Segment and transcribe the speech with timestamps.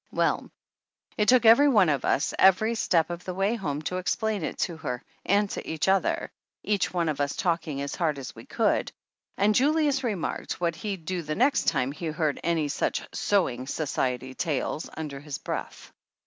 [0.11, 0.49] Well,
[1.15, 4.57] it took every one of us every step of the way home to explain it
[4.65, 6.31] to her and to each other,
[6.63, 8.91] each one of us talking as hard as we could;
[9.37, 14.33] and Julius remarked what he'd do the next time he heard any such "sewing society
[14.33, 15.93] tales" under his breath.